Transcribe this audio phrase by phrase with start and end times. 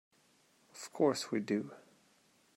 [0.73, 1.73] Of course we do.